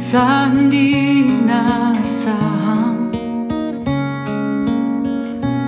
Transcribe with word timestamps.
Sa 0.00 0.48
hindi 0.48 1.20
inaasahang 1.28 3.12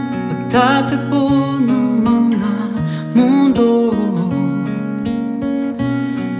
Pagtatagpo 0.09 1.61
ng 1.61 2.01
mga 2.01 2.55
mundo 3.12 3.93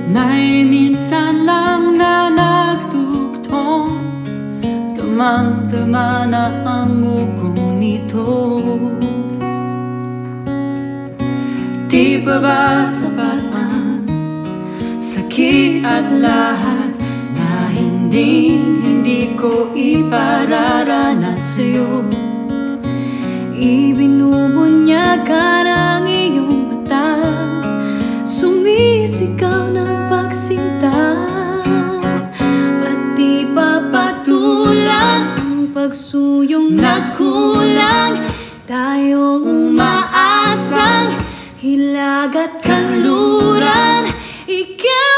May 0.08 0.64
minsan 0.64 1.44
lang 1.44 2.00
na 2.00 2.32
nagtugtong. 2.32 3.93
Damang-dama 4.96 6.24
na 6.32 6.48
ang 6.64 6.96
ugong 6.96 7.77
nito. 7.77 8.56
Di 11.93 12.24
ba 12.24 12.40
ba 12.40 12.88
sapat 12.88 13.44
ang 13.52 14.00
sakit 14.96 15.84
at 15.84 16.08
lahat 16.08 16.82
Na 18.12 18.21
hindi, 18.21 19.32
ko 19.40 19.72
ipararanas 19.72 21.57
sa'yo. 21.57 22.04
Ibinubunyagan 23.57 25.64
ang 25.64 26.04
iyong 26.04 26.68
mata. 26.68 27.16
Sumisigaw 28.21 29.72
ng 29.72 30.12
pagsinta. 30.12 30.93
Ba't 32.84 33.16
di 33.16 33.48
papatulan 33.48 35.33
ang 35.33 35.72
pagsuyong 35.72 36.77
nagkulang 36.77 38.28
Tayong 38.69 39.72
umaasang 39.72 41.16
hilag 41.56 42.36
at 42.36 42.60
kanluran. 42.60 44.05
Ikaw 44.44 45.11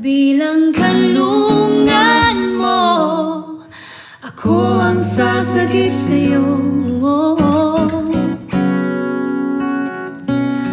bilang 0.00 0.72
kanlungan 0.72 2.56
mo 2.58 2.82
Ako 4.24 4.80
ang 4.80 5.04
sasagip 5.04 5.92
sa'yo 5.92 6.40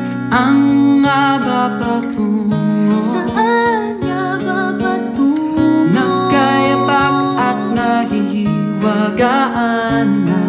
Saan 0.02 0.58
nga 1.04 1.36
ba 1.44 1.76
patungo? 1.76 2.56
Saan 2.96 4.00
nga 4.00 4.40
ba 4.40 4.72
patungo? 4.80 5.92
Nagkayapak 5.92 7.16
at 7.36 7.60
nahihiwagaan 7.76 10.08
na 10.24 10.40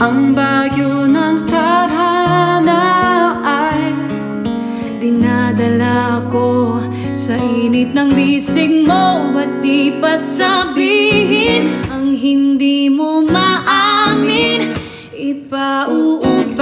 Ang 0.00 0.32
bagyo 0.32 0.95
sa 7.16 7.32
init 7.40 7.96
ng 7.96 8.12
bisig 8.12 8.84
mo 8.84 9.32
Ba't 9.32 9.64
di 9.64 9.88
pa 9.88 10.20
sabihin 10.20 11.80
ang 11.88 12.12
hindi 12.12 12.92
mo 12.92 13.24
maamin? 13.24 14.76
Ipauubaya 15.16 16.60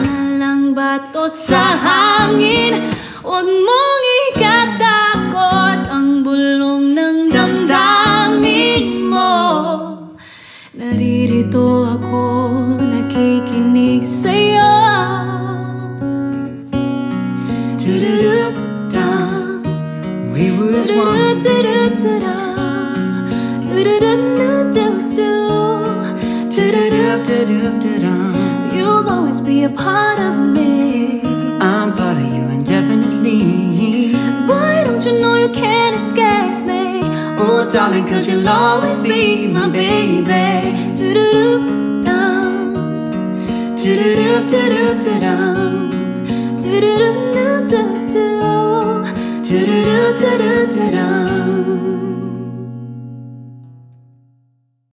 na 0.00 0.40
lang 0.40 0.72
ba 0.72 0.96
to 1.12 1.28
sa 1.28 1.76
hangin? 1.76 2.80
Huwag 3.20 3.44
mong 3.44 4.04
ikatakot 4.32 5.84
ang 5.92 6.24
bulong 6.24 6.96
ng 6.96 7.28
damdamin 7.28 9.04
mo. 9.12 9.36
Naririto 10.72 11.92
ako, 12.00 12.24
nakikinig 12.80 14.00
sa'yo. 14.00 14.72
Du-du-du-dum. 17.76 18.61
we 20.42 20.58
was 20.58 20.92
one. 20.92 21.42
You'll 28.74 29.08
always 29.08 29.40
be 29.40 29.64
a 29.64 29.70
part 29.70 30.18
of 30.18 30.36
me. 30.38 31.22
I'm 31.60 31.94
part 31.94 32.16
of 32.16 32.24
you 32.24 32.44
indefinitely. 32.58 34.12
Boy, 34.46 34.84
don't 34.84 35.04
you 35.04 35.20
know 35.20 35.36
you 35.36 35.50
can't 35.50 35.96
escape 35.96 36.58
me? 36.66 37.02
Oh, 37.38 37.68
darling, 37.72 38.06
cause 38.06 38.28
you'll 38.28 38.48
always 38.48 39.02
be 39.02 39.46
my 39.46 39.68
baby. 39.68 40.94
Do 40.96 41.14
do 41.14 41.24
do 41.32 42.02
dum. 42.02 42.74
Do 43.76 43.96
do 44.00 44.08
do 44.20 44.48
do 44.48 45.00
do 45.00 45.20
dum. 45.20 46.58
Do 46.58 46.80
do 46.80 46.98
do. 46.98 47.11
sit 50.82 50.90
down. 50.90 51.21